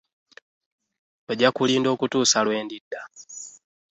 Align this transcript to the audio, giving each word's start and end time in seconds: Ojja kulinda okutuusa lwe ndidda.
Ojja 1.31 1.49
kulinda 1.55 1.89
okutuusa 1.95 2.37
lwe 2.45 2.57
ndidda. 2.65 3.01